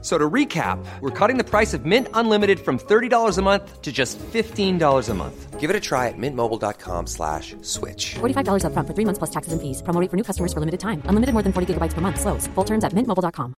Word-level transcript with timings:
So 0.00 0.16
to 0.16 0.30
recap, 0.30 0.78
we're 1.00 1.10
cutting 1.10 1.38
the 1.38 1.44
price 1.44 1.74
of 1.74 1.84
Mint 1.84 2.06
Unlimited 2.14 2.60
from 2.60 2.78
$30 2.78 3.36
a 3.36 3.42
month 3.42 3.82
to 3.82 3.90
just 3.90 4.16
$15 4.32 5.08
a 5.08 5.14
month. 5.14 5.58
Give 5.58 5.70
it 5.70 5.74
a 5.74 5.80
try 5.80 6.06
at 6.06 6.14
mintmobile.com 6.16 7.08
slash 7.08 7.56
switch. 7.62 8.14
$45 8.20 8.62
upfront 8.62 8.86
for 8.86 8.94
three 8.94 9.04
months 9.04 9.18
plus 9.18 9.30
taxes 9.30 9.52
and 9.52 9.60
fees. 9.60 9.82
Promo 9.82 10.00
rate 10.00 10.08
for 10.08 10.16
new 10.16 10.22
customers 10.22 10.52
for 10.52 10.60
limited 10.60 10.78
time. 10.78 11.02
Unlimited 11.06 11.32
more 11.34 11.42
than 11.42 11.52
40 11.52 11.74
gigabytes 11.74 11.94
per 11.94 12.00
month. 12.00 12.20
Slows. 12.20 12.46
Full 12.54 12.64
terms 12.64 12.84
at 12.84 12.92
mintmobile.com. 12.92 13.54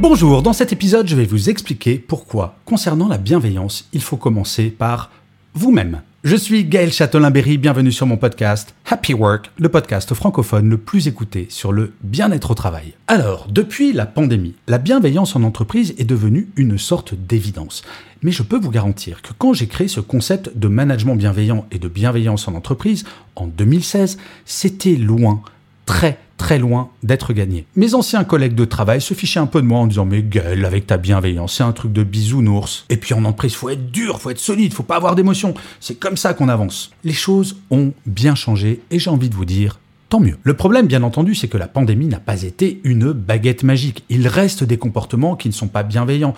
Bonjour, 0.00 0.40
dans 0.40 0.54
cet 0.54 0.72
épisode, 0.72 1.06
je 1.08 1.14
vais 1.14 1.26
vous 1.26 1.50
expliquer 1.50 1.98
pourquoi, 1.98 2.56
concernant 2.64 3.06
la 3.06 3.18
bienveillance, 3.18 3.86
il 3.92 4.00
faut 4.00 4.16
commencer 4.16 4.70
par 4.70 5.10
vous-même. 5.52 6.00
Je 6.22 6.36
suis 6.36 6.66
Gaël 6.66 6.92
Châtelain-Berry, 6.92 7.56
bienvenue 7.56 7.90
sur 7.90 8.04
mon 8.06 8.18
podcast 8.18 8.74
Happy 8.84 9.14
Work, 9.14 9.50
le 9.58 9.70
podcast 9.70 10.12
francophone 10.12 10.68
le 10.68 10.76
plus 10.76 11.08
écouté 11.08 11.46
sur 11.48 11.72
le 11.72 11.94
bien-être 12.02 12.50
au 12.50 12.54
travail. 12.54 12.92
Alors, 13.06 13.46
depuis 13.48 13.94
la 13.94 14.04
pandémie, 14.04 14.54
la 14.68 14.76
bienveillance 14.76 15.34
en 15.34 15.44
entreprise 15.44 15.94
est 15.96 16.04
devenue 16.04 16.50
une 16.56 16.76
sorte 16.76 17.14
d'évidence. 17.14 17.80
Mais 18.22 18.32
je 18.32 18.42
peux 18.42 18.58
vous 18.58 18.70
garantir 18.70 19.22
que 19.22 19.32
quand 19.38 19.54
j'ai 19.54 19.66
créé 19.66 19.88
ce 19.88 20.00
concept 20.00 20.58
de 20.58 20.68
management 20.68 21.16
bienveillant 21.16 21.64
et 21.72 21.78
de 21.78 21.88
bienveillance 21.88 22.48
en 22.48 22.54
entreprise, 22.54 23.06
en 23.34 23.46
2016, 23.46 24.18
c'était 24.44 24.96
loin, 24.96 25.40
très 25.86 26.18
très 26.40 26.58
loin 26.58 26.88
d'être 27.02 27.34
gagné. 27.34 27.66
Mes 27.76 27.94
anciens 27.94 28.24
collègues 28.24 28.54
de 28.54 28.64
travail 28.64 29.02
se 29.02 29.12
fichaient 29.12 29.40
un 29.40 29.46
peu 29.46 29.60
de 29.60 29.66
moi 29.66 29.78
en 29.78 29.86
disant 29.86 30.06
mais 30.06 30.22
gueule 30.22 30.64
avec 30.64 30.86
ta 30.86 30.96
bienveillance, 30.96 31.56
c'est 31.58 31.62
un 31.62 31.72
truc 31.72 31.92
de 31.92 32.02
bisounours. 32.02 32.86
Et 32.88 32.96
puis 32.96 33.12
en 33.12 33.26
entreprise, 33.26 33.54
faut 33.54 33.68
être 33.68 33.90
dur, 33.90 34.22
faut 34.22 34.30
être 34.30 34.38
solide, 34.38 34.72
faut 34.72 34.82
pas 34.82 34.96
avoir 34.96 35.14
d'émotion. 35.14 35.52
C'est 35.80 35.96
comme 35.96 36.16
ça 36.16 36.32
qu'on 36.32 36.48
avance. 36.48 36.92
Les 37.04 37.12
choses 37.12 37.58
ont 37.70 37.92
bien 38.06 38.34
changé 38.34 38.80
et 38.90 38.98
j'ai 38.98 39.10
envie 39.10 39.28
de 39.28 39.34
vous 39.34 39.44
dire 39.44 39.78
tant 40.08 40.18
mieux. 40.18 40.38
Le 40.42 40.54
problème, 40.54 40.86
bien 40.86 41.02
entendu, 41.02 41.34
c'est 41.34 41.46
que 41.46 41.58
la 41.58 41.68
pandémie 41.68 42.06
n'a 42.06 42.20
pas 42.20 42.42
été 42.42 42.80
une 42.84 43.12
baguette 43.12 43.62
magique. 43.62 44.02
Il 44.08 44.26
reste 44.26 44.64
des 44.64 44.78
comportements 44.78 45.36
qui 45.36 45.48
ne 45.48 45.52
sont 45.52 45.68
pas 45.68 45.82
bienveillants. 45.82 46.34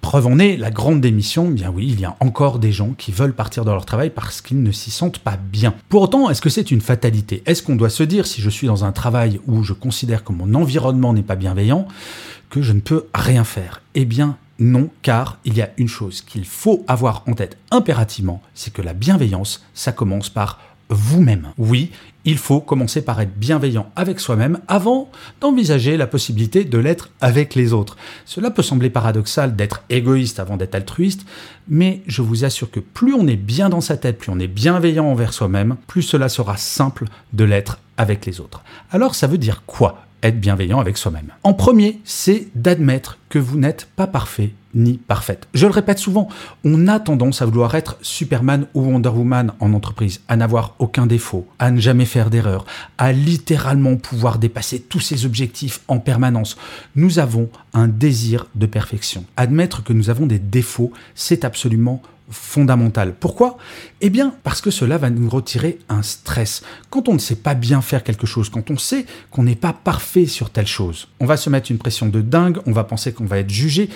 Preuve 0.00 0.26
en 0.26 0.38
est, 0.38 0.56
la 0.56 0.70
grande 0.70 1.00
démission, 1.00 1.48
bien 1.48 1.70
oui, 1.70 1.88
il 1.88 2.00
y 2.00 2.04
a 2.04 2.16
encore 2.20 2.58
des 2.58 2.72
gens 2.72 2.92
qui 2.96 3.12
veulent 3.12 3.34
partir 3.34 3.64
dans 3.64 3.72
leur 3.72 3.84
travail 3.84 4.10
parce 4.10 4.40
qu'ils 4.40 4.62
ne 4.62 4.72
s'y 4.72 4.90
sentent 4.90 5.18
pas 5.18 5.36
bien. 5.36 5.74
Pour 5.88 6.02
autant, 6.02 6.30
est-ce 6.30 6.40
que 6.40 6.48
c'est 6.48 6.70
une 6.70 6.80
fatalité? 6.80 7.42
Est-ce 7.46 7.62
qu'on 7.62 7.76
doit 7.76 7.90
se 7.90 8.02
dire, 8.02 8.26
si 8.26 8.40
je 8.40 8.50
suis 8.50 8.66
dans 8.66 8.84
un 8.84 8.92
travail 8.92 9.40
où 9.46 9.62
je 9.62 9.72
considère 9.72 10.24
que 10.24 10.32
mon 10.32 10.54
environnement 10.54 11.12
n'est 11.12 11.22
pas 11.22 11.36
bienveillant, 11.36 11.86
que 12.48 12.62
je 12.62 12.72
ne 12.72 12.80
peux 12.80 13.06
rien 13.14 13.44
faire? 13.44 13.82
Eh 13.94 14.04
bien, 14.04 14.36
non, 14.58 14.90
car 15.02 15.38
il 15.44 15.56
y 15.56 15.62
a 15.62 15.70
une 15.78 15.88
chose 15.88 16.22
qu'il 16.22 16.44
faut 16.44 16.84
avoir 16.86 17.22
en 17.26 17.34
tête 17.34 17.56
impérativement, 17.70 18.42
c'est 18.54 18.72
que 18.72 18.82
la 18.82 18.94
bienveillance, 18.94 19.64
ça 19.74 19.92
commence 19.92 20.28
par 20.28 20.58
vous-même. 20.90 21.52
Oui, 21.56 21.90
il 22.24 22.36
faut 22.36 22.60
commencer 22.60 23.02
par 23.02 23.20
être 23.20 23.34
bienveillant 23.34 23.90
avec 23.96 24.20
soi-même 24.20 24.60
avant 24.68 25.10
d'envisager 25.40 25.96
la 25.96 26.06
possibilité 26.06 26.64
de 26.64 26.78
l'être 26.78 27.10
avec 27.20 27.54
les 27.54 27.72
autres. 27.72 27.96
Cela 28.26 28.50
peut 28.50 28.62
sembler 28.62 28.90
paradoxal 28.90 29.56
d'être 29.56 29.82
égoïste 29.88 30.38
avant 30.38 30.56
d'être 30.56 30.74
altruiste, 30.74 31.24
mais 31.68 32.02
je 32.06 32.22
vous 32.22 32.44
assure 32.44 32.70
que 32.70 32.80
plus 32.80 33.14
on 33.14 33.26
est 33.26 33.36
bien 33.36 33.68
dans 33.68 33.80
sa 33.80 33.96
tête, 33.96 34.18
plus 34.18 34.30
on 34.30 34.38
est 34.38 34.48
bienveillant 34.48 35.06
envers 35.06 35.32
soi-même, 35.32 35.76
plus 35.86 36.02
cela 36.02 36.28
sera 36.28 36.56
simple 36.56 37.06
de 37.32 37.44
l'être 37.44 37.78
avec 37.96 38.26
les 38.26 38.40
autres. 38.40 38.62
Alors 38.90 39.14
ça 39.14 39.26
veut 39.26 39.38
dire 39.38 39.62
quoi 39.66 40.04
être 40.22 40.40
bienveillant 40.40 40.80
avec 40.80 40.98
soi-même? 40.98 41.32
En 41.44 41.54
premier, 41.54 42.00
c'est 42.04 42.48
d'admettre 42.54 43.18
que 43.30 43.38
vous 43.38 43.58
n'êtes 43.58 43.88
pas 43.96 44.06
parfait 44.06 44.52
ni 44.74 44.94
parfaite. 44.94 45.48
Je 45.54 45.66
le 45.66 45.72
répète 45.72 45.98
souvent, 45.98 46.28
on 46.64 46.88
a 46.88 47.00
tendance 47.00 47.42
à 47.42 47.46
vouloir 47.46 47.74
être 47.74 47.96
Superman 48.02 48.66
ou 48.74 48.82
Wonder 48.82 49.08
Woman 49.08 49.52
en 49.60 49.72
entreprise, 49.72 50.20
à 50.28 50.36
n'avoir 50.36 50.74
aucun 50.78 51.06
défaut, 51.06 51.46
à 51.58 51.70
ne 51.70 51.80
jamais 51.80 52.04
faire 52.04 52.30
d'erreur, 52.30 52.64
à 52.98 53.12
littéralement 53.12 53.96
pouvoir 53.96 54.38
dépasser 54.38 54.80
tous 54.80 55.00
ses 55.00 55.26
objectifs 55.26 55.80
en 55.88 55.98
permanence. 55.98 56.56
Nous 56.94 57.18
avons 57.18 57.48
un 57.72 57.88
désir 57.88 58.46
de 58.54 58.66
perfection. 58.66 59.24
Admettre 59.36 59.82
que 59.82 59.92
nous 59.92 60.10
avons 60.10 60.26
des 60.26 60.38
défauts, 60.38 60.92
c'est 61.14 61.44
absolument 61.44 62.02
fondamental. 62.30 63.14
Pourquoi? 63.18 63.58
Eh 64.00 64.08
bien, 64.08 64.32
parce 64.44 64.60
que 64.60 64.70
cela 64.70 64.98
va 64.98 65.10
nous 65.10 65.28
retirer 65.28 65.78
un 65.88 66.02
stress. 66.02 66.62
Quand 66.88 67.08
on 67.08 67.14
ne 67.14 67.18
sait 67.18 67.34
pas 67.34 67.54
bien 67.54 67.82
faire 67.82 68.04
quelque 68.04 68.26
chose, 68.26 68.48
quand 68.48 68.70
on 68.70 68.78
sait 68.78 69.04
qu'on 69.30 69.42
n'est 69.42 69.56
pas 69.56 69.72
parfait 69.72 70.26
sur 70.26 70.50
telle 70.50 70.66
chose, 70.66 71.08
on 71.18 71.26
va 71.26 71.36
se 71.36 71.50
mettre 71.50 71.70
une 71.70 71.78
pression 71.78 72.06
de 72.06 72.20
dingue, 72.20 72.58
on 72.66 72.72
va 72.72 72.84
penser 72.84 73.12
qu'on 73.12 73.26
va 73.26 73.38
être 73.38 73.50
jugé, 73.50 73.90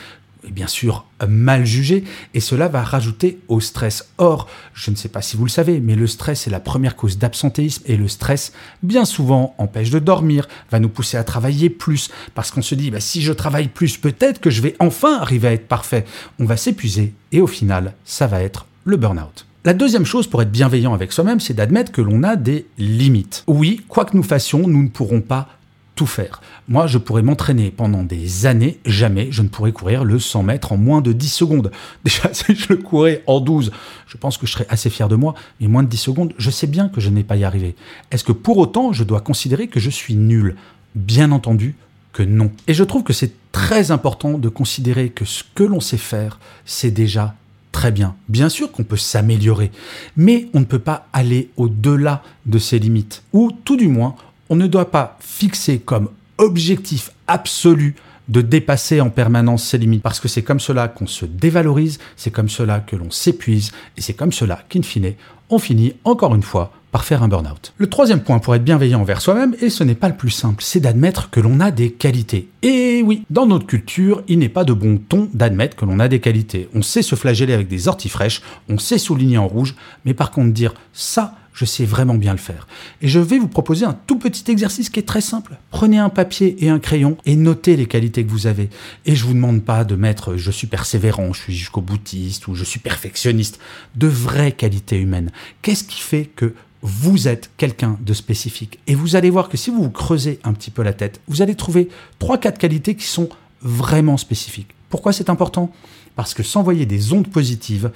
bien 0.51 0.67
sûr 0.67 1.07
mal 1.27 1.65
jugé, 1.65 2.05
et 2.35 2.41
cela 2.41 2.69
va 2.69 2.83
rajouter 2.83 3.39
au 3.49 3.61
stress. 3.61 4.11
Or, 4.19 4.49
je 4.75 4.91
ne 4.91 4.97
sais 4.97 5.09
pas 5.09 5.23
si 5.23 5.37
vous 5.37 5.45
le 5.45 5.51
savez, 5.51 5.81
mais 5.81 5.95
le 5.95 6.07
stress 6.07 6.47
est 6.47 6.51
la 6.51 6.61
première 6.61 6.97
cause 6.97 7.19
d'absentéisme, 7.19 7.83
et 7.87 7.97
le 7.97 8.09
stress, 8.09 8.53
bien 8.83 9.05
souvent, 9.05 9.55
empêche 9.59 9.91
de 9.91 9.99
dormir, 9.99 10.49
va 10.71 10.81
nous 10.81 10.89
pousser 10.89 11.17
à 11.17 11.25
travailler 11.25 11.71
plus, 11.71 12.11
parce 12.35 12.51
qu'on 12.51 12.63
se 12.63 12.75
dit, 12.75 12.91
bah, 12.91 13.01
si 13.01 13.23
je 13.23 13.33
travaille 13.33 13.69
plus, 13.69 13.97
peut-être 13.97 14.41
que 14.41 14.51
je 14.51 14.63
vais 14.63 14.77
enfin 14.79 15.19
arriver 15.21 15.49
à 15.49 15.53
être 15.53 15.69
parfait. 15.69 16.05
On 16.39 16.45
va 16.45 16.57
s'épuiser, 16.57 17.15
et 17.33 17.41
au 17.41 17.47
final, 17.47 17.95
ça 18.05 18.27
va 18.27 18.43
être 18.43 18.67
le 18.85 18.97
burn-out. 18.97 19.47
La 19.67 19.73
deuxième 19.73 20.05
chose 20.05 20.27
pour 20.27 20.43
être 20.43 20.53
bienveillant 20.53 20.93
avec 20.93 21.11
soi-même, 21.11 21.41
c'est 21.41 21.55
d'admettre 21.55 21.91
que 21.91 22.03
l'on 22.03 22.23
a 22.23 22.37
des 22.37 22.67
limites. 22.77 23.45
Oui, 23.47 23.81
quoi 23.89 24.05
que 24.05 24.15
nous 24.15 24.23
fassions, 24.23 24.69
nous 24.69 24.83
ne 24.83 24.89
pourrons 24.89 25.23
pas 25.23 25.49
tout 25.95 26.07
faire. 26.07 26.41
Moi, 26.69 26.87
je 26.87 26.99
pourrais 26.99 27.23
m'entraîner 27.23 27.71
pendant 27.71 28.03
des 28.03 28.47
années, 28.47 28.79
jamais 28.85 29.29
je 29.31 29.43
ne 29.43 29.49
pourrais 29.49 29.73
courir 29.73 30.05
le 30.05 30.19
100 30.19 30.43
mètres 30.43 30.73
en 30.73 30.77
moins 30.77 31.01
de 31.01 31.13
10 31.13 31.29
secondes. 31.29 31.71
Déjà, 32.05 32.33
si 32.33 32.55
je 32.55 32.67
le 32.71 32.77
courais 32.77 33.23
en 33.27 33.41
12, 33.41 33.71
je 34.07 34.17
pense 34.17 34.39
que 34.39 34.47
je 34.47 34.53
serais 34.53 34.67
assez 34.69 34.91
fier 34.91 35.09
de 35.09 35.17
moi, 35.17 35.35
mais 35.61 35.69
moins 35.69 35.83
de 35.83 35.89
10 35.89 35.97
secondes, 35.97 36.35
je 36.39 36.51
sais 36.51 36.67
bien 36.67 36.89
que 36.89 37.01
je 37.01 37.11
n'ai 37.11 37.25
pas 37.25 37.37
y 37.37 37.45
arrivé. 37.45 37.77
Est-ce 38.11 38.25
que 38.25 38.33
pour 38.33 38.59
autant, 38.59 38.93
je 38.93 39.05
dois 39.05 39.21
considérer 39.21 39.69
que 39.69 39.81
je 39.81 39.91
suis 39.91 40.15
nul? 40.15 40.57
Bien 40.95 41.33
entendu 41.33 41.75
que 42.13 42.23
non. 42.23 42.53
Et 42.69 42.75
je 42.75 42.85
trouve 42.85 43.03
que 43.03 43.13
c'est 43.13 43.33
très 43.53 43.91
important 43.91 44.39
de 44.39 44.49
considérer 44.49 45.11
que 45.11 45.25
ce 45.25 45.43
que 45.55 45.65
l'on 45.65 45.81
sait 45.81 45.99
faire, 45.99 46.39
c'est 46.65 46.91
déjà 46.93 47.35
très 47.73 47.91
bien. 47.91 48.15
Bien 48.29 48.49
sûr 48.49 48.71
qu'on 48.71 48.85
peut 48.85 48.97
s'améliorer, 48.97 49.73
mais 50.17 50.49
on 50.55 50.61
ne 50.61 50.65
peut 50.65 50.79
pas 50.79 51.09
aller 51.13 51.51
au-delà 51.57 52.23
de 52.47 52.59
ses 52.59 52.79
limites. 52.79 53.25
Ou 53.33 53.51
tout 53.65 53.77
du 53.77 53.89
moins, 53.89 54.15
on 54.49 54.57
ne 54.57 54.67
doit 54.67 54.91
pas 54.91 55.17
fixer 55.21 55.79
comme 55.79 56.09
objectif 56.39 57.11
absolu 57.27 57.95
de 58.29 58.41
dépasser 58.41 59.01
en 59.01 59.11
permanence 59.11 59.65
ses 59.65 59.79
limites, 59.79 60.03
parce 60.03 60.21
que 60.21 60.29
c'est 60.29 60.43
comme 60.43 60.61
cela 60.61 60.89
qu'on 60.89 61.07
se 61.07 61.27
dévalorise, 61.27 61.99
c'est 62.17 62.31
comme 62.31 62.49
cela 62.49 62.81
que 62.81 62.97
l'on 62.97 63.11
s'épuise, 63.11 63.73
et 63.97 64.01
c'est 64.01 64.15
comme 64.15 64.33
cela 64.33 64.61
qu'in 64.69 64.83
fine, 64.83 65.15
on 65.51 65.59
finit 65.59 65.95
encore 66.05 66.35
une 66.35 66.43
fois 66.43 66.73
par 66.91 67.05
faire 67.05 67.23
un 67.23 67.29
burn-out. 67.29 67.75
Le 67.77 67.89
troisième 67.89 68.23
point 68.23 68.39
pour 68.39 68.55
être 68.55 68.63
bienveillant 68.63 69.01
envers 69.01 69.21
soi-même, 69.21 69.57
et 69.61 69.69
ce 69.69 69.85
n'est 69.85 69.97
pas 69.97 70.09
le 70.09 70.17
plus 70.17 70.31
simple, 70.31 70.63
c'est 70.63 70.81
d'admettre 70.81 71.29
que 71.29 71.41
l'on 71.41 71.61
a 71.61 71.71
des 71.71 71.91
qualités. 71.91 72.49
Et 72.63 73.03
oui, 73.05 73.25
dans 73.31 73.47
notre 73.47 73.67
culture, 73.67 74.23
il 74.29 74.39
n'est 74.39 74.49
pas 74.49 74.65
de 74.65 74.73
bon 74.73 74.99
ton 74.99 75.29
d'admettre 75.35 75.77
que 75.77 75.85
l'on 75.85 75.99
a 75.99 76.09
des 76.09 76.21
qualités. 76.21 76.69
On 76.73 76.83
sait 76.83 77.03
se 77.03 77.17
flageller 77.17 77.53
avec 77.53 77.69
des 77.69 77.89
orties 77.89 78.09
fraîches, 78.09 78.43
on 78.69 78.79
sait 78.79 78.99
souligner 78.99 79.39
en 79.39 79.49
rouge, 79.49 79.75
mais 80.05 80.15
par 80.15 80.31
contre 80.31 80.53
dire 80.53 80.73
ça, 80.93 81.35
je 81.55 81.65
sais 81.65 81.85
vraiment 81.85 82.17
bien 82.17 82.33
le 82.33 82.39
faire. 82.39 82.67
Et 83.01 83.09
je 83.09 83.21
vais 83.21 83.39
vous 83.39 83.49
proposer 83.49 83.87
un 83.87 83.97
tout 84.07 84.19
petit 84.19 84.51
exercice 84.51 84.91
qui 84.91 84.99
est 84.99 85.05
très 85.05 85.21
simple. 85.21 85.57
Prenez 85.71 85.99
un 85.99 86.09
papier 86.09 86.57
et 86.65 86.69
un 86.69 86.81
crayon 86.81 87.17
et 87.25 87.37
notez 87.37 87.77
les 87.77 87.87
qualités 87.87 88.25
que 88.25 88.31
vous 88.31 88.49
avez. 88.49 88.69
Et 89.07 89.15
je 89.15 89.25
vous 89.25 89.35
demande 89.35 89.63
pas 89.63 89.85
de 89.85 89.95
mettre 89.95 90.37
je 90.37 90.51
suis 90.51 90.67
persévérant, 90.67 91.33
je 91.33 91.41
suis 91.41 91.57
jusqu'au 91.57 91.81
boutiste 91.81 92.49
ou 92.49 92.55
je 92.55 92.65
suis 92.65 92.81
perfectionniste. 92.81 93.61
De 93.95 94.09
vraies 94.09 94.53
qualités 94.53 94.99
humaines. 94.99 95.31
Qu'est-ce 95.63 95.85
qui 95.85 96.01
fait 96.01 96.27
que 96.27 96.55
vous 96.83 97.29
êtes 97.29 97.51
quelqu'un 97.57 97.97
de 98.01 98.13
spécifique? 98.13 98.81
Et 98.89 98.97
vous 98.97 99.15
allez 99.17 99.31
voir 99.31 99.49
que 99.49 99.57
si 99.57 99.71
vous 99.71 99.85
vous 99.85 99.91
creusez 99.91 100.41
un 100.43 100.53
petit 100.53 100.73
peu 100.73 100.83
la 100.83 100.93
tête, 100.93 101.21
vous 101.29 101.41
allez 101.41 101.55
trouver 101.55 101.89
trois, 102.19 102.37
quatre 102.37 102.59
qualités 102.59 102.97
qui 102.97 103.07
sont 103.07 103.29
vraiment 103.63 104.17
spécifiques. 104.17 104.75
Pourquoi 104.91 105.13
c'est 105.13 105.31
important? 105.31 105.73
Parce 106.17 106.35
que 106.35 106.43
s'envoyer 106.43 106.85
des 106.85 107.13
ondes 107.13 107.29
positives, 107.29 107.91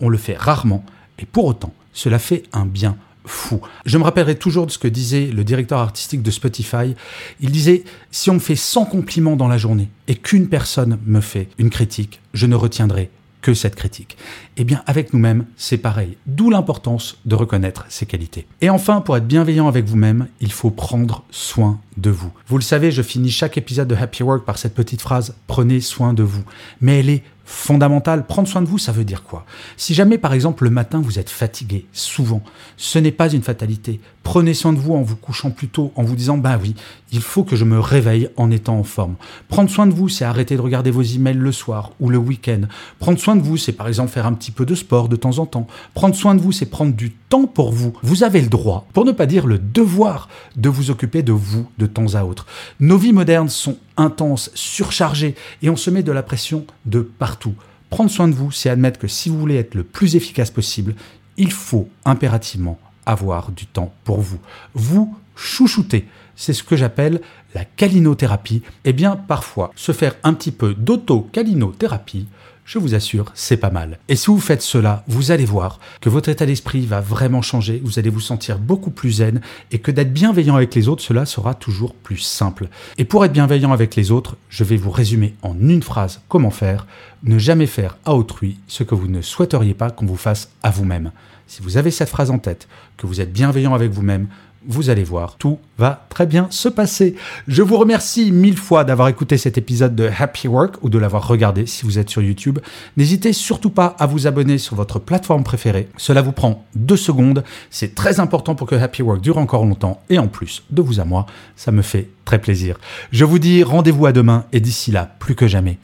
on 0.00 0.08
le 0.08 0.18
fait 0.18 0.36
rarement 0.36 0.84
et 1.18 1.26
pour 1.26 1.44
autant, 1.44 1.72
cela 1.92 2.18
fait 2.18 2.44
un 2.52 2.66
bien 2.66 2.96
fou. 3.24 3.60
Je 3.86 3.98
me 3.98 4.04
rappellerai 4.04 4.36
toujours 4.36 4.66
de 4.66 4.72
ce 4.72 4.78
que 4.78 4.88
disait 4.88 5.26
le 5.26 5.44
directeur 5.44 5.78
artistique 5.78 6.22
de 6.22 6.30
Spotify. 6.30 6.94
Il 7.40 7.50
disait, 7.50 7.84
si 8.10 8.30
on 8.30 8.34
me 8.34 8.38
fait 8.38 8.56
100 8.56 8.86
compliments 8.86 9.36
dans 9.36 9.48
la 9.48 9.58
journée 9.58 9.88
et 10.08 10.16
qu'une 10.16 10.48
personne 10.48 10.98
me 11.06 11.20
fait 11.20 11.48
une 11.58 11.70
critique, 11.70 12.20
je 12.34 12.46
ne 12.46 12.56
retiendrai 12.56 13.10
que 13.42 13.54
cette 13.54 13.74
critique. 13.74 14.16
Eh 14.56 14.64
bien, 14.64 14.82
avec 14.86 15.12
nous-mêmes, 15.12 15.46
c'est 15.56 15.76
pareil. 15.76 16.16
D'où 16.26 16.48
l'importance 16.48 17.18
de 17.26 17.34
reconnaître 17.34 17.84
ses 17.88 18.06
qualités. 18.06 18.46
Et 18.60 18.70
enfin, 18.70 19.00
pour 19.00 19.16
être 19.16 19.26
bienveillant 19.26 19.66
avec 19.66 19.84
vous-même, 19.84 20.28
il 20.40 20.52
faut 20.52 20.70
prendre 20.70 21.24
soin 21.30 21.80
de 21.96 22.10
vous. 22.10 22.32
Vous 22.46 22.56
le 22.56 22.62
savez, 22.62 22.92
je 22.92 23.02
finis 23.02 23.30
chaque 23.30 23.58
épisode 23.58 23.88
de 23.88 23.96
Happy 23.96 24.22
Work 24.22 24.44
par 24.44 24.58
cette 24.58 24.74
petite 24.74 25.02
phrase, 25.02 25.34
prenez 25.48 25.80
soin 25.80 26.14
de 26.14 26.22
vous. 26.22 26.44
Mais 26.80 27.00
elle 27.00 27.10
est 27.10 27.24
fondamental. 27.44 28.26
Prendre 28.26 28.48
soin 28.48 28.62
de 28.62 28.66
vous, 28.66 28.78
ça 28.78 28.92
veut 28.92 29.04
dire 29.04 29.22
quoi? 29.22 29.44
Si 29.76 29.94
jamais, 29.94 30.18
par 30.18 30.32
exemple, 30.32 30.64
le 30.64 30.70
matin, 30.70 31.00
vous 31.00 31.18
êtes 31.18 31.30
fatigué, 31.30 31.86
souvent, 31.92 32.42
ce 32.76 32.98
n'est 32.98 33.12
pas 33.12 33.32
une 33.32 33.42
fatalité. 33.42 34.00
Prenez 34.22 34.54
soin 34.54 34.72
de 34.72 34.78
vous 34.78 34.94
en 34.94 35.02
vous 35.02 35.16
couchant 35.16 35.50
plus 35.50 35.68
tôt, 35.68 35.92
en 35.96 36.02
vous 36.02 36.16
disant, 36.16 36.38
ben 36.38 36.58
oui, 36.62 36.74
il 37.10 37.20
faut 37.20 37.44
que 37.44 37.56
je 37.56 37.64
me 37.64 37.78
réveille 37.78 38.28
en 38.36 38.50
étant 38.50 38.78
en 38.78 38.84
forme. 38.84 39.16
Prendre 39.48 39.70
soin 39.70 39.86
de 39.86 39.92
vous, 39.92 40.08
c'est 40.08 40.24
arrêter 40.24 40.56
de 40.56 40.60
regarder 40.60 40.90
vos 40.90 41.02
emails 41.02 41.34
le 41.34 41.52
soir 41.52 41.92
ou 42.00 42.08
le 42.08 42.18
week-end. 42.18 42.62
Prendre 42.98 43.18
soin 43.18 43.36
de 43.36 43.42
vous, 43.42 43.56
c'est 43.56 43.72
par 43.72 43.88
exemple 43.88 44.10
faire 44.10 44.26
un 44.26 44.34
petit 44.34 44.50
peu 44.50 44.64
de 44.64 44.74
sport 44.74 45.08
de 45.08 45.16
temps 45.16 45.38
en 45.38 45.46
temps. 45.46 45.66
Prendre 45.94 46.14
soin 46.14 46.34
de 46.34 46.40
vous, 46.40 46.52
c'est 46.52 46.66
prendre 46.66 46.94
du 46.94 47.12
pour 47.40 47.72
vous. 47.72 47.94
Vous 48.02 48.24
avez 48.24 48.40
le 48.40 48.48
droit, 48.48 48.86
pour 48.92 49.04
ne 49.04 49.12
pas 49.12 49.26
dire 49.26 49.46
le 49.46 49.58
devoir, 49.58 50.28
de 50.56 50.68
vous 50.68 50.90
occuper 50.90 51.22
de 51.22 51.32
vous 51.32 51.66
de 51.78 51.86
temps 51.86 52.14
à 52.14 52.24
autre. 52.24 52.46
Nos 52.78 52.98
vies 52.98 53.12
modernes 53.12 53.48
sont 53.48 53.78
intenses, 53.96 54.50
surchargées, 54.54 55.34
et 55.62 55.70
on 55.70 55.76
se 55.76 55.90
met 55.90 56.02
de 56.02 56.12
la 56.12 56.22
pression 56.22 56.66
de 56.84 57.00
partout. 57.00 57.54
Prendre 57.90 58.10
soin 58.10 58.28
de 58.28 58.34
vous, 58.34 58.50
c'est 58.50 58.70
admettre 58.70 58.98
que 58.98 59.08
si 59.08 59.28
vous 59.28 59.38
voulez 59.38 59.56
être 59.56 59.74
le 59.74 59.82
plus 59.82 60.14
efficace 60.14 60.50
possible, 60.50 60.94
il 61.36 61.52
faut 61.52 61.88
impérativement 62.04 62.78
avoir 63.06 63.50
du 63.50 63.66
temps 63.66 63.94
pour 64.04 64.20
vous. 64.20 64.38
Vous 64.74 65.16
chouchouter. 65.34 66.06
C'est 66.36 66.52
ce 66.52 66.62
que 66.62 66.76
j'appelle 66.76 67.20
la 67.54 67.64
calinothérapie. 67.64 68.62
Eh 68.84 68.92
bien, 68.92 69.16
parfois, 69.16 69.70
se 69.74 69.92
faire 69.92 70.16
un 70.22 70.34
petit 70.34 70.52
peu 70.52 70.74
d'auto-calinothérapie, 70.74 72.26
je 72.64 72.78
vous 72.78 72.94
assure, 72.94 73.32
c'est 73.34 73.56
pas 73.56 73.70
mal. 73.70 73.98
Et 74.08 74.16
si 74.16 74.26
vous 74.26 74.38
faites 74.38 74.62
cela, 74.62 75.04
vous 75.08 75.30
allez 75.30 75.44
voir 75.44 75.80
que 76.00 76.08
votre 76.08 76.28
état 76.28 76.46
d'esprit 76.46 76.86
va 76.86 77.00
vraiment 77.00 77.42
changer, 77.42 77.80
vous 77.84 77.98
allez 77.98 78.10
vous 78.10 78.20
sentir 78.20 78.58
beaucoup 78.58 78.90
plus 78.90 79.12
zen 79.12 79.40
et 79.72 79.78
que 79.78 79.90
d'être 79.90 80.12
bienveillant 80.12 80.56
avec 80.56 80.74
les 80.74 80.88
autres, 80.88 81.02
cela 81.02 81.26
sera 81.26 81.54
toujours 81.54 81.94
plus 81.94 82.18
simple. 82.18 82.68
Et 82.98 83.04
pour 83.04 83.24
être 83.24 83.32
bienveillant 83.32 83.72
avec 83.72 83.96
les 83.96 84.10
autres, 84.10 84.36
je 84.48 84.64
vais 84.64 84.76
vous 84.76 84.90
résumer 84.90 85.34
en 85.42 85.58
une 85.58 85.82
phrase 85.82 86.20
comment 86.28 86.50
faire. 86.50 86.86
Ne 87.24 87.38
jamais 87.38 87.66
faire 87.66 87.98
à 88.04 88.14
autrui 88.14 88.58
ce 88.66 88.84
que 88.84 88.94
vous 88.94 89.08
ne 89.08 89.22
souhaiteriez 89.22 89.74
pas 89.74 89.90
qu'on 89.90 90.06
vous 90.06 90.16
fasse 90.16 90.50
à 90.62 90.70
vous-même. 90.70 91.10
Si 91.46 91.62
vous 91.62 91.76
avez 91.76 91.90
cette 91.90 92.08
phrase 92.08 92.30
en 92.30 92.38
tête, 92.38 92.68
que 92.96 93.06
vous 93.06 93.20
êtes 93.20 93.32
bienveillant 93.32 93.74
avec 93.74 93.90
vous-même, 93.90 94.28
vous 94.66 94.90
allez 94.90 95.02
voir, 95.02 95.36
tout 95.36 95.58
va 95.78 96.06
très 96.08 96.26
bien 96.26 96.46
se 96.50 96.68
passer. 96.68 97.16
Je 97.48 97.62
vous 97.62 97.76
remercie 97.76 98.30
mille 98.30 98.56
fois 98.56 98.84
d'avoir 98.84 99.08
écouté 99.08 99.36
cet 99.36 99.58
épisode 99.58 99.96
de 99.96 100.08
Happy 100.16 100.46
Work 100.46 100.76
ou 100.82 100.88
de 100.88 100.98
l'avoir 100.98 101.26
regardé 101.26 101.66
si 101.66 101.84
vous 101.84 101.98
êtes 101.98 102.10
sur 102.10 102.22
YouTube. 102.22 102.58
N'hésitez 102.96 103.32
surtout 103.32 103.70
pas 103.70 103.96
à 103.98 104.06
vous 104.06 104.26
abonner 104.26 104.58
sur 104.58 104.76
votre 104.76 104.98
plateforme 104.98 105.42
préférée. 105.42 105.88
Cela 105.96 106.22
vous 106.22 106.32
prend 106.32 106.64
deux 106.74 106.96
secondes. 106.96 107.42
C'est 107.70 107.94
très 107.94 108.20
important 108.20 108.54
pour 108.54 108.68
que 108.68 108.76
Happy 108.76 109.02
Work 109.02 109.20
dure 109.20 109.38
encore 109.38 109.64
longtemps. 109.64 110.00
Et 110.10 110.18
en 110.18 110.28
plus, 110.28 110.62
de 110.70 110.82
vous 110.82 111.00
à 111.00 111.04
moi, 111.04 111.26
ça 111.56 111.72
me 111.72 111.82
fait 111.82 112.08
très 112.24 112.40
plaisir. 112.40 112.78
Je 113.10 113.24
vous 113.24 113.38
dis 113.38 113.62
rendez-vous 113.62 114.06
à 114.06 114.12
demain 114.12 114.44
et 114.52 114.60
d'ici 114.60 114.92
là, 114.92 115.14
plus 115.18 115.34
que 115.34 115.48
jamais, 115.48 115.78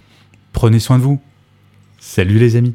prenez 0.52 0.78
soin 0.78 0.99
de 0.99 1.02
vous. 1.02 1.20
Salut 1.99 2.38
les 2.38 2.55
amis. 2.56 2.75